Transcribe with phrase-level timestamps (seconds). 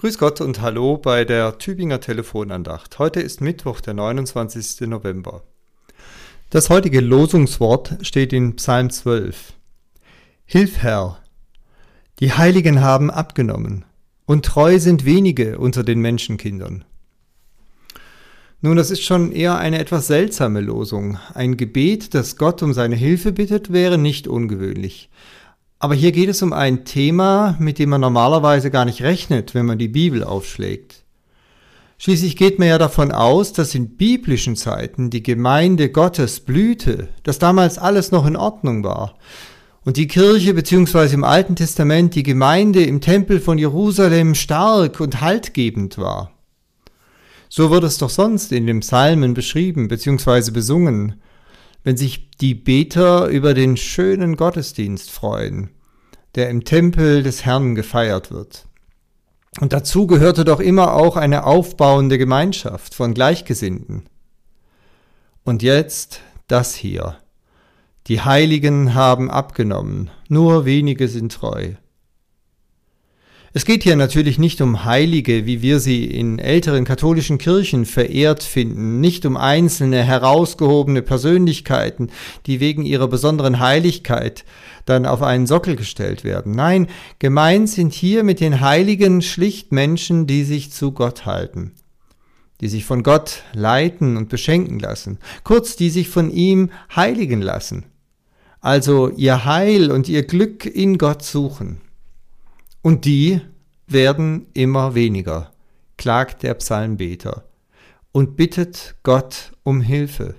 [0.00, 2.98] Grüß Gott und Hallo bei der Tübinger Telefonandacht.
[2.98, 4.88] Heute ist Mittwoch, der 29.
[4.88, 5.42] November.
[6.48, 9.52] Das heutige Losungswort steht in Psalm 12.
[10.46, 11.18] Hilf Herr,
[12.18, 13.84] die Heiligen haben abgenommen,
[14.24, 16.86] und treu sind wenige unter den Menschenkindern.
[18.62, 21.18] Nun, das ist schon eher eine etwas seltsame Losung.
[21.34, 25.10] Ein Gebet, das Gott um seine Hilfe bittet, wäre nicht ungewöhnlich.
[25.82, 29.64] Aber hier geht es um ein Thema, mit dem man normalerweise gar nicht rechnet, wenn
[29.64, 31.04] man die Bibel aufschlägt.
[31.96, 37.38] Schließlich geht man ja davon aus, dass in biblischen Zeiten die Gemeinde Gottes blühte, dass
[37.38, 39.16] damals alles noch in Ordnung war.
[39.82, 41.14] Und die Kirche bzw.
[41.14, 46.32] im Alten Testament die Gemeinde im Tempel von Jerusalem stark und haltgebend war.
[47.48, 50.50] So wird es doch sonst in den Psalmen beschrieben bzw.
[50.50, 51.20] besungen
[51.84, 55.70] wenn sich die Beter über den schönen Gottesdienst freuen,
[56.34, 58.66] der im Tempel des Herrn gefeiert wird.
[59.60, 64.04] Und dazu gehörte doch immer auch eine aufbauende Gemeinschaft von Gleichgesinnten.
[65.44, 67.16] Und jetzt das hier.
[68.06, 71.74] Die Heiligen haben abgenommen, nur wenige sind treu.
[73.52, 78.44] Es geht hier natürlich nicht um Heilige, wie wir sie in älteren katholischen Kirchen verehrt
[78.44, 82.12] finden, nicht um einzelne herausgehobene Persönlichkeiten,
[82.46, 84.44] die wegen ihrer besonderen Heiligkeit
[84.84, 86.54] dann auf einen Sockel gestellt werden.
[86.54, 86.86] Nein,
[87.18, 91.72] gemeint sind hier mit den Heiligen schlicht Menschen, die sich zu Gott halten,
[92.60, 97.86] die sich von Gott leiten und beschenken lassen, kurz die sich von ihm heiligen lassen,
[98.60, 101.80] also ihr Heil und ihr Glück in Gott suchen.
[102.82, 103.40] Und die
[103.86, 105.52] werden immer weniger,
[105.96, 107.44] klagt der Psalmbeter
[108.12, 110.34] und bittet Gott um Hilfe.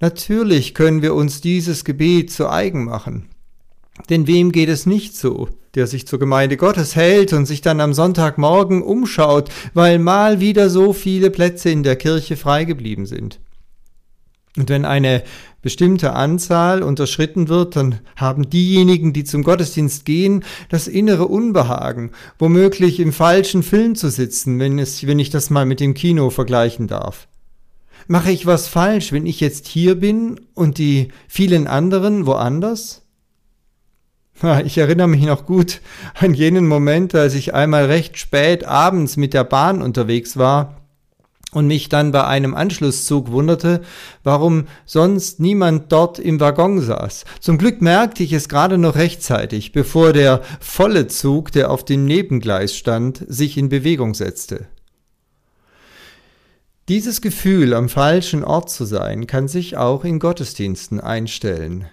[0.00, 3.30] Natürlich können wir uns dieses Gebet zu eigen machen.
[4.10, 7.80] Denn wem geht es nicht so, der sich zur Gemeinde Gottes hält und sich dann
[7.80, 13.40] am Sonntagmorgen umschaut, weil mal wieder so viele Plätze in der Kirche frei geblieben sind?
[14.56, 15.24] Und wenn eine
[15.62, 23.00] bestimmte Anzahl unterschritten wird, dann haben diejenigen, die zum Gottesdienst gehen, das innere Unbehagen, womöglich
[23.00, 26.86] im falschen Film zu sitzen, wenn, es, wenn ich das mal mit dem Kino vergleichen
[26.86, 27.26] darf.
[28.06, 33.02] Mache ich was falsch, wenn ich jetzt hier bin und die vielen anderen woanders?
[34.64, 35.80] Ich erinnere mich noch gut
[36.14, 40.83] an jenen Moment, als ich einmal recht spät abends mit der Bahn unterwegs war
[41.54, 43.82] und mich dann bei einem Anschlusszug wunderte,
[44.22, 47.24] warum sonst niemand dort im Waggon saß.
[47.40, 52.04] Zum Glück merkte ich es gerade noch rechtzeitig, bevor der volle Zug, der auf dem
[52.04, 54.66] Nebengleis stand, sich in Bewegung setzte.
[56.88, 61.86] Dieses Gefühl, am falschen Ort zu sein, kann sich auch in Gottesdiensten einstellen.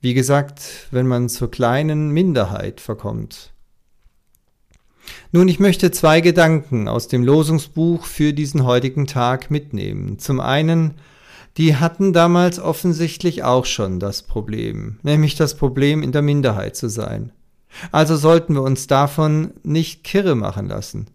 [0.00, 0.60] Wie gesagt,
[0.90, 3.52] wenn man zur kleinen Minderheit verkommt.
[5.32, 10.18] Nun, ich möchte zwei Gedanken aus dem Losungsbuch für diesen heutigen Tag mitnehmen.
[10.18, 10.94] Zum einen,
[11.56, 16.88] die hatten damals offensichtlich auch schon das Problem, nämlich das Problem, in der Minderheit zu
[16.88, 17.32] sein.
[17.92, 21.06] Also sollten wir uns davon nicht kirre machen lassen.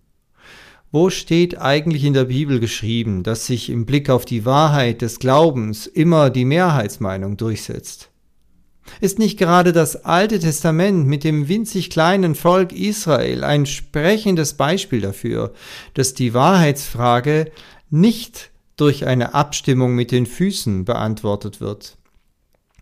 [0.92, 5.18] Wo steht eigentlich in der Bibel geschrieben, dass sich im Blick auf die Wahrheit des
[5.18, 8.13] Glaubens immer die Mehrheitsmeinung durchsetzt?
[9.02, 15.02] Ist nicht gerade das Alte Testament mit dem winzig kleinen Volk Israel ein sprechendes Beispiel
[15.02, 15.54] dafür,
[15.94, 17.52] dass die Wahrheitsfrage
[17.90, 21.98] nicht durch eine Abstimmung mit den Füßen beantwortet wird?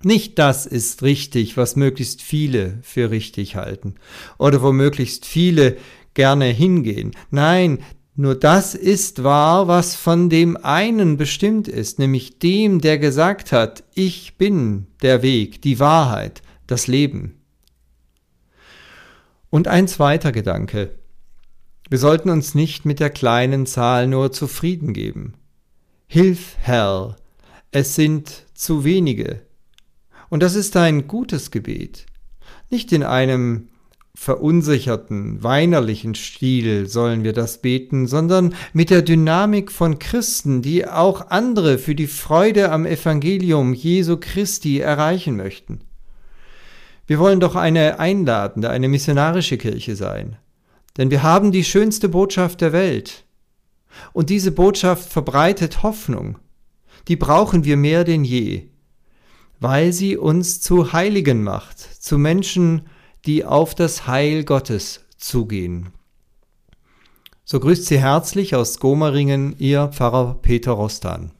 [0.03, 3.95] Nicht das ist richtig, was möglichst viele für richtig halten
[4.40, 5.78] oder wo möglichst viele
[6.13, 7.11] gerne hingehen.
[7.29, 7.79] Nein,
[8.21, 13.83] nur das ist wahr, was von dem einen bestimmt ist, nämlich dem, der gesagt hat,
[13.95, 17.41] ich bin der Weg, die Wahrheit, das Leben.
[19.49, 20.91] Und ein zweiter Gedanke.
[21.89, 25.33] Wir sollten uns nicht mit der kleinen Zahl nur zufrieden geben.
[26.05, 27.15] Hilf, Herr,
[27.71, 29.41] es sind zu wenige.
[30.29, 32.05] Und das ist ein gutes Gebet.
[32.69, 33.69] Nicht in einem
[34.13, 41.29] verunsicherten, weinerlichen Stil sollen wir das beten, sondern mit der Dynamik von Christen, die auch
[41.29, 45.81] andere für die Freude am Evangelium Jesu Christi erreichen möchten.
[47.08, 50.37] Wir wollen doch eine einladende, eine missionarische Kirche sein,
[50.97, 53.25] denn wir haben die schönste Botschaft der Welt.
[54.13, 56.37] Und diese Botschaft verbreitet Hoffnung.
[57.08, 58.67] Die brauchen wir mehr denn je,
[59.59, 62.84] weil sie uns zu Heiligen macht, zu Menschen,
[63.26, 65.94] die auf das Heil Gottes zugehen.
[67.44, 71.32] So grüßt Sie herzlich aus Gomeringen Ihr Pfarrer Peter Rostan.